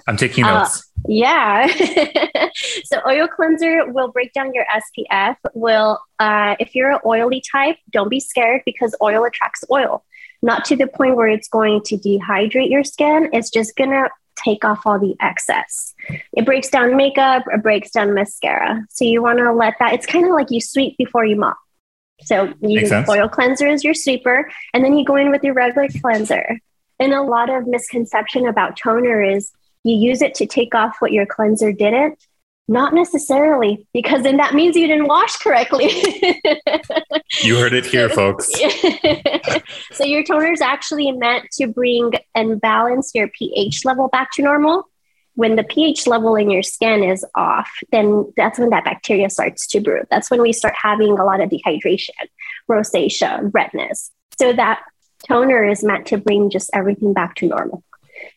[0.06, 0.78] I'm taking uh, notes.
[0.80, 1.66] Uh, yeah.
[2.84, 5.36] so oil cleanser will break down your SPF.
[5.54, 10.04] Will uh, if you're an oily type, don't be scared because oil attracts oil.
[10.40, 13.30] Not to the point where it's going to dehydrate your skin.
[13.32, 14.08] It's just gonna
[14.44, 15.94] take off all the excess.
[16.32, 18.84] It breaks down makeup, it breaks down mascara.
[18.88, 21.56] So you want to let that, it's kind of like you sweep before you mop.
[22.22, 25.54] So you use oil cleanser as your sweeper, and then you go in with your
[25.54, 26.60] regular cleanser.
[26.98, 29.52] And a lot of misconception about toner is
[29.84, 32.18] you use it to take off what your cleanser didn't.
[32.70, 35.86] Not necessarily, because then that means you didn't wash correctly.
[37.42, 38.50] you heard it here, folks.
[39.92, 44.42] so your toner is actually meant to bring and balance your pH level back to
[44.42, 44.84] normal.
[45.34, 49.66] When the pH level in your skin is off, then that's when that bacteria starts
[49.68, 50.02] to brew.
[50.10, 52.10] That's when we start having a lot of dehydration,
[52.68, 54.10] rosacea, redness.
[54.38, 54.82] So that
[55.26, 57.82] toner is meant to bring just everything back to normal.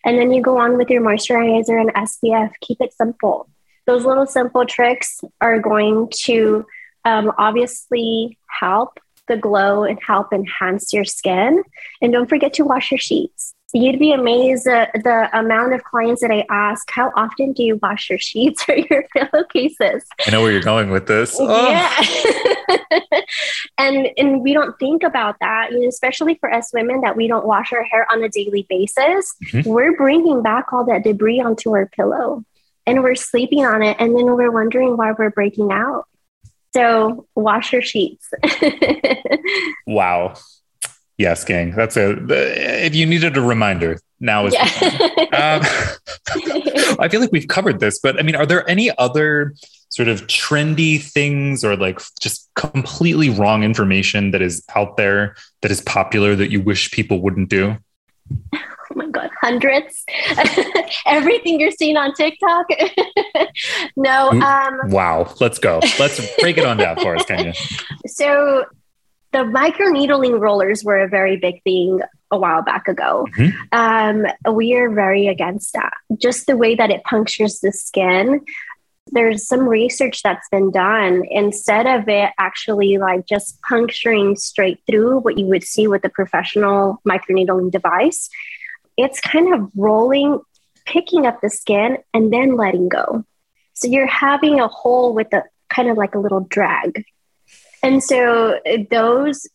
[0.05, 2.53] And then you go on with your moisturizer and SPF.
[2.61, 3.49] Keep it simple
[3.85, 6.65] those little simple tricks are going to
[7.05, 11.63] um, obviously help the glow and help enhance your skin.
[12.01, 13.53] And don't forget to wash your sheets.
[13.73, 17.79] You'd be amazed at the amount of clients that I ask, how often do you
[17.81, 20.05] wash your sheets or your pillowcases?
[20.27, 21.37] I know where you're going with this.
[21.39, 21.69] Oh.
[21.69, 22.81] Yeah.
[23.77, 27.27] and and we don't think about that, you know, especially for us women that we
[27.27, 29.33] don't wash our hair on a daily basis.
[29.45, 29.69] Mm-hmm.
[29.69, 32.43] We're bringing back all that debris onto our pillow
[32.85, 36.05] and we're sleeping on it and then we're wondering why we're breaking out.
[36.73, 38.29] So wash your sheets.
[39.87, 40.35] wow.
[41.17, 41.71] Yes, gang.
[41.71, 42.15] That's a.
[42.85, 44.53] If you needed a reminder, now is.
[44.53, 44.63] Yeah.
[45.33, 45.61] um,
[46.99, 49.53] I feel like we've covered this, but I mean, are there any other
[49.89, 55.69] sort of trendy things or like just completely wrong information that is out there that
[55.69, 57.77] is popular that you wish people wouldn't do?
[58.91, 60.05] oh my god hundreds
[61.05, 62.65] everything you're seeing on tiktok
[63.95, 67.53] no um wow let's go let's break it on down for us kenya
[68.07, 68.65] so
[69.31, 73.27] the microneedling rollers were a very big thing a while back ago.
[73.37, 73.57] Mm-hmm.
[73.71, 75.93] Um, we are very against that.
[76.17, 78.41] Just the way that it punctures the skin
[79.11, 85.19] there's some research that's been done instead of it actually like just puncturing straight through
[85.19, 88.29] what you would see with a professional microneedling device
[88.97, 90.39] it's kind of rolling
[90.85, 93.23] picking up the skin and then letting go
[93.73, 97.03] so you're having a hole with a kind of like a little drag
[97.83, 99.47] and so those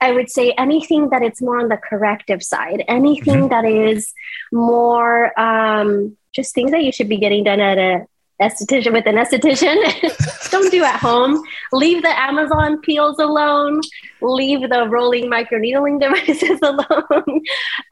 [0.00, 3.48] I would say anything that it's more on the corrective side, anything mm-hmm.
[3.48, 4.12] that is
[4.52, 8.06] more um, just things that you should be getting done at a
[8.42, 10.50] esthetician with an esthetician.
[10.50, 11.42] Don't do at home.
[11.72, 13.80] Leave the Amazon peels alone.
[14.20, 17.42] Leave the rolling microneedling devices alone.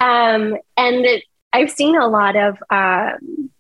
[0.00, 2.59] Um, and it, I've seen a lot of.
[2.70, 3.51] Um,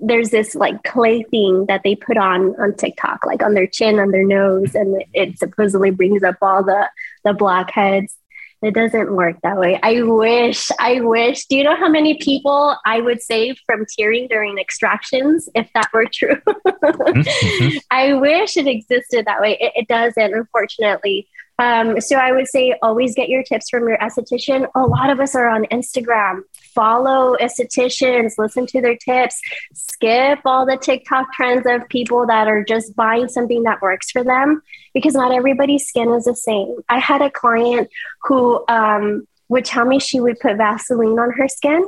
[0.00, 3.98] there's this like clay thing that they put on on TikTok, like on their chin,
[3.98, 6.88] on their nose, and it, supposedly brings up all the
[7.24, 8.16] the blackheads.
[8.62, 9.80] It doesn't work that way.
[9.82, 11.46] I wish, I wish.
[11.46, 15.88] Do you know how many people I would save from tearing during extractions if that
[15.94, 16.36] were true?
[16.44, 17.78] mm-hmm.
[17.90, 19.56] I wish it existed that way.
[19.58, 21.26] It, it doesn't, unfortunately.
[21.60, 24.66] Um, so I would say always get your tips from your esthetician.
[24.74, 26.40] A lot of us are on Instagram.
[26.74, 29.38] Follow estheticians, listen to their tips,
[29.74, 34.24] skip all the TikTok trends of people that are just buying something that works for
[34.24, 34.62] them
[34.94, 36.76] because not everybody's skin is the same.
[36.88, 37.90] I had a client
[38.22, 41.84] who um, would tell me she would put Vaseline on her skin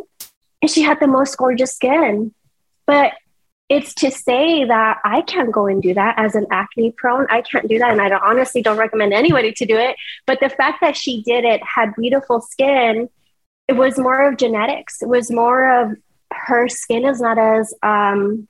[0.61, 2.35] and she had the most gorgeous skin.
[2.87, 3.15] But
[3.73, 7.27] it's to say that I can't go and do that as an acne prone.
[7.31, 7.91] I can't do that.
[7.91, 9.97] And I don't, honestly don't recommend anybody to do it.
[10.27, 13.09] But the fact that she did it, had beautiful skin,
[13.69, 15.01] it was more of genetics.
[15.01, 15.97] It was more of
[16.35, 18.47] her skin is not as, um,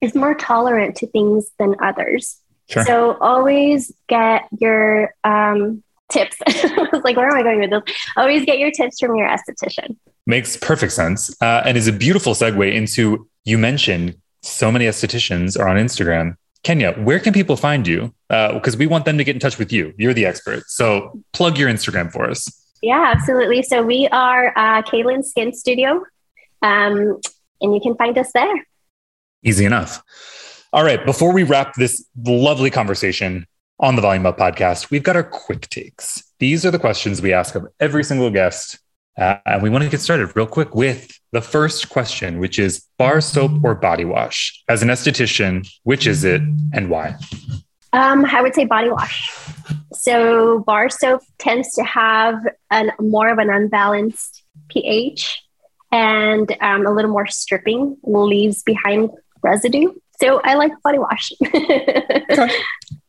[0.00, 2.38] is more tolerant to things than others.
[2.68, 2.84] Sure.
[2.84, 6.36] So always get your um, tips.
[6.46, 7.96] I was like, where am I going with this?
[8.16, 9.96] Always get your tips from your esthetician.
[10.28, 11.34] Makes perfect sense.
[11.42, 16.36] Uh, and is a beautiful segue into you mentioned so many estheticians are on Instagram.
[16.62, 18.14] Kenya, where can people find you?
[18.28, 19.94] Because uh, we want them to get in touch with you.
[19.96, 20.64] You're the expert.
[20.68, 22.48] So plug your Instagram for us.
[22.82, 23.62] Yeah, absolutely.
[23.62, 26.04] So we are uh, Kaylin Skin Studio.
[26.62, 27.20] Um,
[27.60, 28.66] and you can find us there.
[29.42, 30.02] Easy enough.
[30.72, 31.04] All right.
[31.04, 33.46] Before we wrap this lovely conversation
[33.78, 36.22] on the Volume Up podcast, we've got our quick takes.
[36.38, 38.78] These are the questions we ask of every single guest.
[39.20, 42.86] Uh, and we want to get started real quick with the first question, which is
[42.98, 44.62] bar soap or body wash?
[44.66, 46.40] As an esthetician, which is it
[46.72, 47.14] and why?
[47.92, 49.30] Um, I would say body wash.
[49.92, 52.36] So bar soap tends to have
[52.70, 55.42] an more of an unbalanced pH
[55.92, 59.10] and um, a little more stripping leaves behind
[59.42, 59.92] residue.
[60.18, 61.32] So I like body wash.
[61.44, 62.50] okay.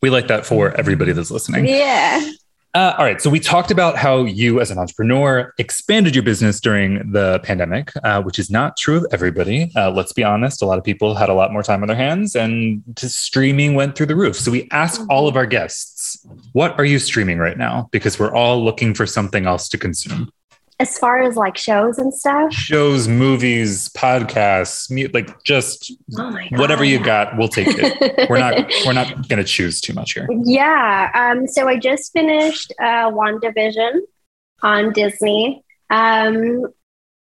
[0.01, 1.67] We like that for everybody that's listening.
[1.67, 2.31] Yeah.
[2.73, 3.21] Uh, all right.
[3.21, 7.91] So we talked about how you, as an entrepreneur, expanded your business during the pandemic,
[8.03, 9.69] uh, which is not true of everybody.
[9.75, 10.61] Uh, let's be honest.
[10.61, 13.97] A lot of people had a lot more time on their hands, and streaming went
[13.97, 14.37] through the roof.
[14.37, 18.33] So we ask all of our guests, "What are you streaming right now?" Because we're
[18.33, 20.31] all looking for something else to consume
[20.81, 22.51] as far as like shows and stuff?
[22.51, 28.29] Shows movies podcasts like just oh whatever you got we'll take it.
[28.29, 30.27] We're not we're not gonna choose too much here.
[30.43, 34.01] Yeah um so i just finished uh wandavision
[34.63, 35.63] on disney.
[35.91, 36.65] Um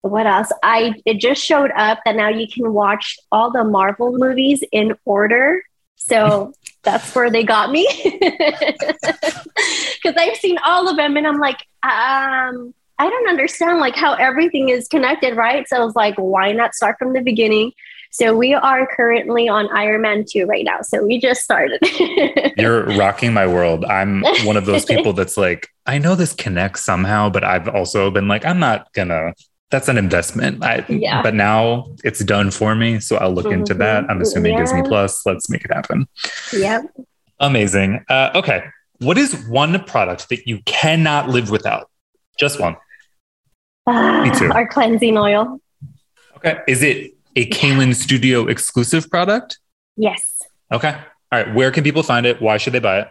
[0.01, 0.51] what else?
[0.63, 4.97] I it just showed up that now you can watch all the marvel movies in
[5.05, 5.63] order.
[5.95, 7.87] So that's where they got me.
[10.05, 14.15] Because i've seen all of them and i'm like um I don't understand like how
[14.15, 15.69] everything is connected, right?
[15.69, 17.73] So I was like, why not start from the beginning?
[18.11, 20.83] So we are currently on Iron Man 2 right now.
[20.83, 21.81] So we just started.
[22.57, 23.85] You're rocking my world.
[23.87, 28.13] I'm one of those people that's like, I know this connects somehow, but I've also
[28.13, 29.35] been like, I'm not gonna
[29.75, 30.63] that's an investment.
[30.63, 31.21] I, yeah.
[31.21, 33.01] But now it's done for me.
[33.01, 33.55] So I'll look mm-hmm.
[33.55, 34.09] into that.
[34.09, 34.61] I'm assuming yeah.
[34.61, 35.27] Disney Plus.
[35.27, 36.07] Let's make it happen.
[36.53, 36.85] Yep.
[37.41, 38.05] Amazing.
[38.09, 38.67] Uh, okay.
[38.99, 41.91] What is one product that you cannot live without?
[42.39, 42.77] Just one.
[43.87, 44.51] Me too.
[44.53, 45.61] Our cleansing oil.
[46.37, 46.61] Okay.
[46.67, 49.59] Is it a Kaylin Studio exclusive product?
[49.97, 50.43] Yes.
[50.73, 50.97] Okay.
[51.33, 51.55] All right.
[51.55, 52.41] Where can people find it?
[52.41, 53.09] Why should they buy it?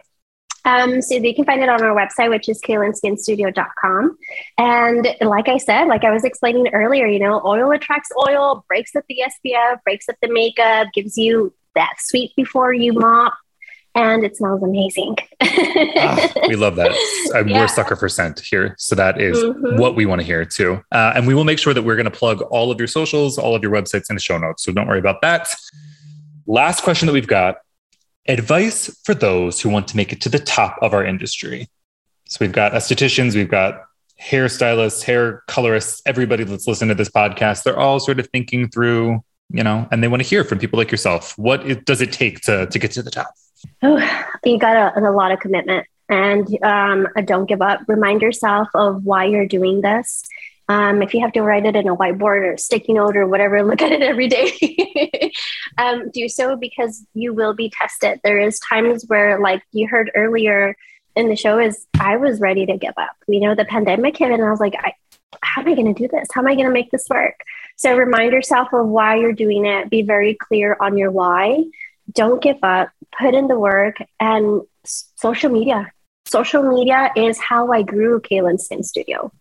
[0.66, 4.16] Um, so they can find it on our website, which is kaylinskinstudio.com.
[4.56, 8.96] And like I said, like I was explaining earlier, you know, oil attracts oil, breaks
[8.96, 13.34] up the SPF, breaks up the makeup, gives you that sweet before you mop
[13.94, 15.16] and it smells amazing.
[15.40, 16.92] ah, we love that.
[17.34, 17.58] Yeah.
[17.58, 18.74] We're a sucker for scent here.
[18.78, 19.78] So that is mm-hmm.
[19.78, 20.82] what we want to hear too.
[20.92, 23.38] Uh, and we will make sure that we're going to plug all of your socials,
[23.38, 24.62] all of your websites in the show notes.
[24.62, 25.48] So don't worry about that.
[26.46, 27.56] Last question that we've got
[28.26, 31.68] advice for those who want to make it to the top of our industry.
[32.28, 33.82] So we've got estheticians, we've got
[34.22, 37.64] hairstylists, hair colorists, everybody that's listening to this podcast.
[37.64, 40.78] They're all sort of thinking through, you know, and they want to hear from people
[40.78, 41.36] like yourself.
[41.36, 43.34] What it, does it take to, to get to the top?
[43.82, 43.98] Oh,
[44.44, 47.80] you got a, a lot of commitment and um, don't give up.
[47.88, 50.22] Remind yourself of why you're doing this.
[50.68, 53.62] Um, if you have to write it in a whiteboard or sticky note or whatever,
[53.66, 55.32] look at it every day.
[55.78, 58.20] um, do so because you will be tested.
[58.24, 60.76] There is times where, like you heard earlier
[61.16, 63.16] in the show, is I was ready to give up.
[63.28, 64.94] You know, the pandemic hit, and I was like, I,
[65.42, 66.28] how am I going to do this?
[66.32, 67.40] How am I going to make this work?
[67.76, 69.90] So remind yourself of why you're doing it.
[69.90, 71.64] Be very clear on your why
[72.12, 75.92] don't give up, put in the work, and social media.
[76.26, 79.32] Social media is how I grew Kaylin Skin Studio.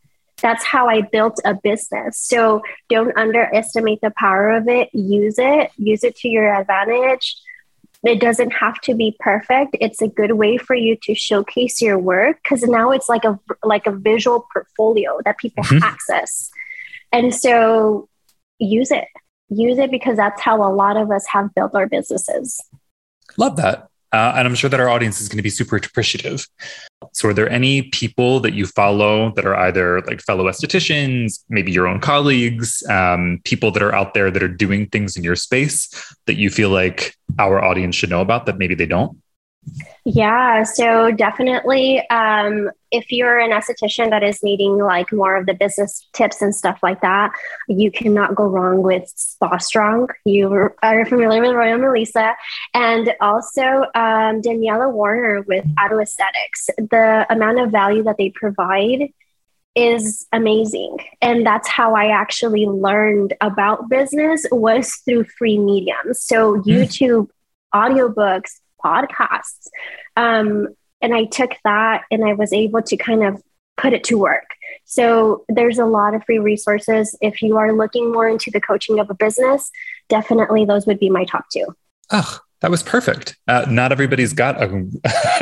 [0.41, 2.19] That's how I built a business.
[2.19, 4.93] So don't underestimate the power of it.
[4.93, 7.37] Use it, use it to your advantage.
[8.03, 9.77] It doesn't have to be perfect.
[9.79, 13.39] It's a good way for you to showcase your work because now it's like a
[13.63, 15.81] like a visual portfolio that people mm-hmm.
[15.81, 16.51] access.
[17.13, 18.09] And so
[18.59, 19.07] use it
[19.49, 22.59] use it because that's how a lot of us have built our businesses.
[23.37, 23.87] Love that.
[24.13, 26.47] Uh, and I'm sure that our audience is going to be super appreciative.
[27.13, 31.71] So, are there any people that you follow that are either like fellow estheticians, maybe
[31.71, 35.35] your own colleagues, um, people that are out there that are doing things in your
[35.35, 39.17] space that you feel like our audience should know about that maybe they don't?
[40.05, 45.53] Yeah, so definitely, um, if you're an esthetician that is needing like more of the
[45.53, 47.31] business tips and stuff like that,
[47.69, 50.09] you cannot go wrong with Spa Strong.
[50.25, 52.35] You are familiar with Royal Melissa,
[52.73, 53.61] and also
[53.95, 56.69] um, Daniela Warner with Auto Aesthetics.
[56.77, 59.13] The amount of value that they provide
[59.75, 66.57] is amazing and that's how i actually learned about business was through free mediums so
[66.57, 66.63] mm.
[66.63, 67.27] youtube
[67.73, 69.67] audiobooks podcasts.
[70.15, 70.69] Um,
[71.01, 73.41] and I took that and I was able to kind of
[73.77, 74.45] put it to work.
[74.85, 77.17] So there's a lot of free resources.
[77.21, 79.69] If you are looking more into the coaching of a business,
[80.09, 81.75] definitely those would be my top two.
[82.11, 83.37] Oh, that was perfect.
[83.47, 84.87] Uh, not everybody's got a,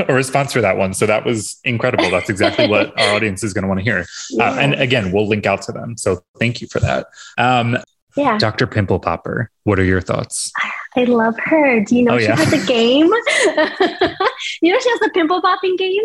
[0.10, 0.94] a, response for that one.
[0.94, 2.10] So that was incredible.
[2.10, 4.06] That's exactly what our audience is going to want to hear.
[4.39, 5.98] Uh, and again, we'll link out to them.
[5.98, 7.06] So thank you for that.
[7.38, 7.78] Um,
[8.18, 8.38] Yeah.
[8.38, 8.68] Dr.
[8.68, 10.51] Pimple Popper, what are your thoughts?
[10.97, 11.80] I love her.
[11.84, 12.36] Do you know Oh, she yeah.
[12.36, 13.05] has a game?
[14.62, 16.03] you know she has a pimple popping game?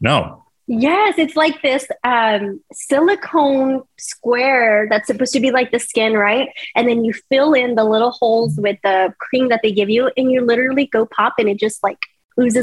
[0.00, 0.44] No.
[0.72, 6.48] Yes, it's like this um, silicone square that's supposed to be like the skin, right?
[6.76, 10.12] And then you fill in the little holes with the cream that they give you,
[10.16, 11.98] and you literally go pop, and it just like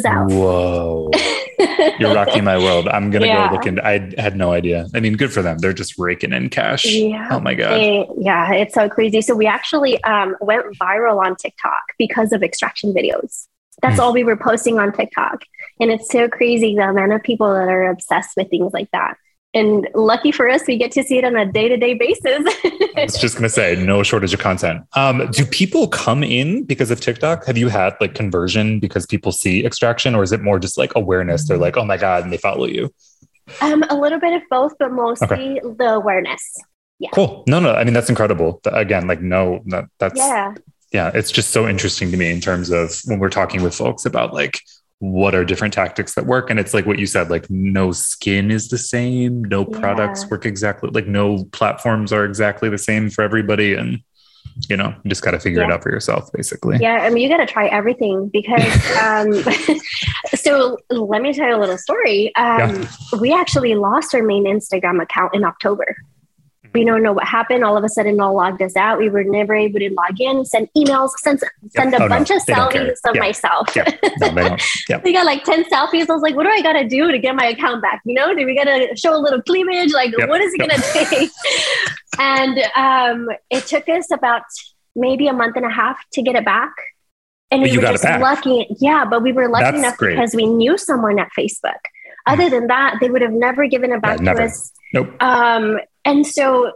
[0.05, 0.29] out.
[0.31, 1.09] Whoa.
[1.99, 2.87] You're rocking my world.
[2.87, 3.47] I'm going to Yeah.
[3.49, 4.87] go look into I had no idea.
[4.93, 5.57] I mean, good for them.
[5.59, 6.85] They're just raking in cash.
[6.85, 7.29] Yeah.
[7.31, 7.73] Oh my God.
[7.79, 9.21] Eh, yeah, it's so crazy.
[9.21, 13.47] So we actually um, went viral on TikTok because of extraction videos.
[13.81, 14.01] That's Hmm.
[14.01, 15.43] all we were posting on TikTok.
[15.79, 19.17] And it's so crazy the amount of people that are obsessed with things like that.
[19.57, 22.45] And lucky for us, we get to see it on a day to day basis.
[22.95, 24.83] I was just going to say, no shortage of content.
[24.95, 27.45] Um, do people come in because of TikTok?
[27.45, 30.91] Have you had like conversion because people see extraction, or is it more just like
[30.95, 31.47] awareness?
[31.47, 32.93] They're like, oh my God, and they follow you.
[33.61, 36.43] um, a little bit of both, but mostly the awareness.
[37.13, 37.43] Cool.
[37.47, 37.73] No, no.
[37.73, 38.61] I mean, that's incredible.
[38.65, 40.53] Again, like, no, that, that's, yeah.
[40.91, 41.11] Yeah.
[41.13, 44.33] it's just so interesting to me in terms of when we're talking with folks about
[44.33, 44.59] like,
[44.99, 46.49] what are different tactics that work?
[46.49, 49.79] And it's like what you said, like, no skin is the same, no Yeah.
[49.79, 53.75] products work exactly, like, no platforms are exactly the same for everybody.
[53.75, 53.99] And,
[54.69, 56.77] you know, you just got to figure it out for yourself, basically.
[56.81, 58.63] Yeah, I mean, you got to try everything because.
[58.99, 59.31] Um,
[60.35, 62.35] so let me tell you a little story.
[62.35, 62.87] Um,
[63.21, 65.95] We actually lost our main Instagram account in October.
[66.77, 67.63] We don't know what happened.
[67.63, 68.99] All of a sudden, all logged us out.
[68.99, 72.29] We were never able to log in, send emails, send send a Oh, no, bunch
[72.29, 73.19] of they selfies of Yeah.
[73.21, 73.75] myself.
[73.75, 73.85] Yeah.
[74.21, 75.03] No, they don't.
[75.03, 76.07] We got like 10 selfies.
[76.09, 78.01] I was like, what do I got to do to get my account back?
[78.05, 79.91] You know, do we got to show a little cleavage?
[79.91, 80.29] Like, Yep.
[80.29, 80.69] what is it Yep.
[80.69, 81.31] going to take?
[82.19, 84.43] and um, it took us about
[84.95, 86.71] maybe a month and a half to get it back.
[87.49, 88.67] And But we were just lucky.
[88.79, 90.15] Yeah, but we were lucky That's enough great.
[90.15, 91.79] because we knew someone at Facebook.
[92.27, 94.39] Other than that, they would have never given it back Yeah, never.
[94.39, 94.73] to us.
[94.93, 95.09] Nope.
[95.21, 96.73] Um, and so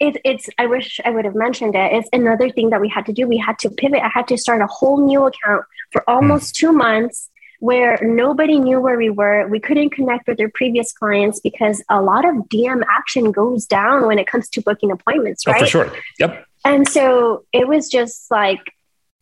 [0.00, 1.92] it, it's, I wish I would have mentioned it.
[1.92, 3.26] It's another thing that we had to do.
[3.26, 4.02] We had to pivot.
[4.02, 5.62] I had to start a whole new account
[5.92, 6.14] for Hmm.
[6.14, 7.30] almost two months
[7.60, 9.46] where nobody knew where we were.
[9.48, 14.06] We couldn't connect with their previous clients because a lot of DM action goes down
[14.06, 15.60] when it comes to booking appointments, Oh, right?
[15.60, 15.92] for sure.
[16.18, 16.44] Yep.
[16.64, 18.60] And so it was just like,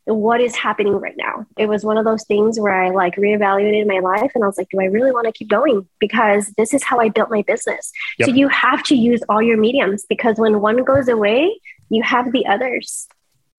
[0.05, 1.47] what is happening right now?
[1.57, 4.59] It was one of those things where I like reevaluated my life and I was
[4.59, 5.89] like, do I really want to keep going?
[6.01, 7.93] Because this is how I built my business.
[8.21, 11.57] So you have to use all your mediums because when one goes away,
[11.89, 13.07] you have the others.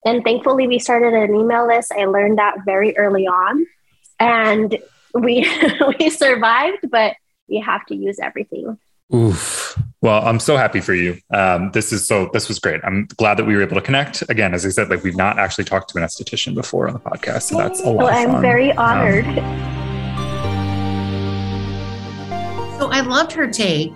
[0.06, 1.94] And thankfully, we started an email list.
[1.98, 3.66] I learned that very early on.
[4.20, 4.78] And
[5.14, 5.50] we
[6.00, 7.16] we survived, but
[7.48, 8.78] you have to use everything.
[9.14, 9.78] Oof.
[10.02, 11.18] Well, I'm so happy for you.
[11.32, 12.30] Um, this is so.
[12.34, 12.82] This was great.
[12.84, 14.22] I'm glad that we were able to connect.
[14.30, 17.00] Again, as I said, like we've not actually talked to an esthetician before on the
[17.00, 18.02] podcast, so that's a lot.
[18.02, 18.42] So of I'm fun.
[18.42, 19.26] very Um, honored.
[22.80, 23.94] So I loved her take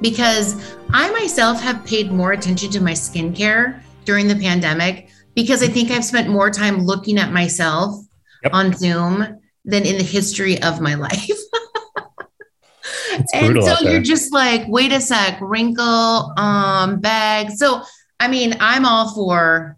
[0.00, 5.66] because I myself have paid more attention to my skincare during the pandemic because I
[5.68, 7.96] think I've spent more time looking at myself
[8.44, 8.52] Yep.
[8.54, 11.30] on Zoom than in the history of my life.
[13.32, 17.50] And so you're just like, wait a sec, wrinkle, um, bag.
[17.52, 17.82] So
[18.20, 19.76] I mean, I'm all for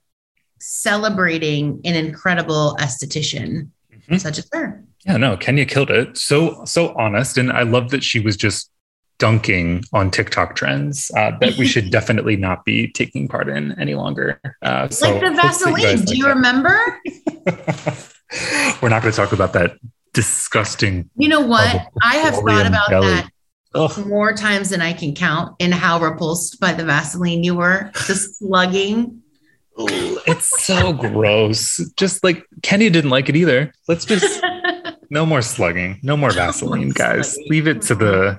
[0.58, 3.68] celebrating an incredible esthetician
[4.08, 4.20] Mhm.
[4.20, 4.82] such as her.
[5.04, 6.16] Yeah, no, Kenya killed it.
[6.18, 8.70] So so honest, and I love that she was just
[9.18, 13.94] dunking on TikTok trends uh, that we should definitely not be taking part in any
[13.94, 14.40] longer.
[14.62, 15.74] Uh, so like the Vaseline.
[15.76, 16.34] Do like you that.
[16.34, 16.78] remember?
[18.82, 19.76] We're not going to talk about that
[20.16, 21.10] disgusting.
[21.16, 21.88] You know what?
[22.02, 23.06] I have thought about belly.
[23.08, 23.30] that
[23.74, 24.06] Ugh.
[24.06, 28.14] more times than I can count in how repulsed by the Vaseline you were, the
[28.14, 29.22] slugging.
[29.78, 31.78] It's so gross.
[31.96, 33.72] Just like Kenya didn't like it either.
[33.88, 34.42] Let's just
[35.10, 37.34] no more slugging, no more Vaseline, guys.
[37.34, 37.50] slugging.
[37.50, 38.38] Leave it to the.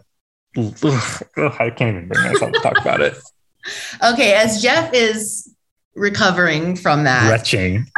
[0.58, 1.24] Ugh,
[1.60, 3.16] I can't even bring myself to talk about it.
[4.04, 5.54] okay, as Jeff is
[5.96, 7.86] recovering from that, Retching.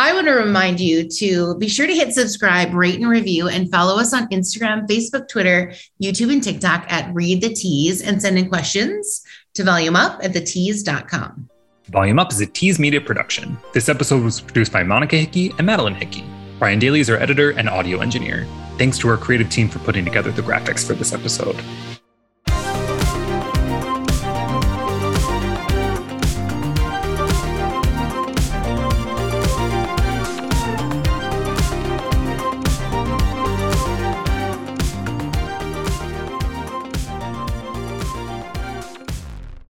[0.00, 3.70] I want to remind you to be sure to hit subscribe, rate, and review, and
[3.70, 8.38] follow us on Instagram, Facebook, Twitter, YouTube, and TikTok at Read the Tease and send
[8.38, 9.22] in questions
[9.52, 11.50] to volume up at thetease.com.
[11.90, 13.58] Volume Up is a Tease Media production.
[13.74, 16.24] This episode was produced by Monica Hickey and Madeline Hickey.
[16.58, 18.46] Brian Daly is our editor and audio engineer.
[18.78, 21.62] Thanks to our creative team for putting together the graphics for this episode.